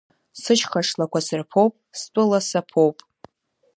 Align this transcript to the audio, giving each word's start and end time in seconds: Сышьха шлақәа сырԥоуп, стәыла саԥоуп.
Сышьха 0.41 0.81
шлақәа 0.87 1.19
сырԥоуп, 1.27 1.73
стәыла 1.99 2.39
саԥоуп. 2.47 2.97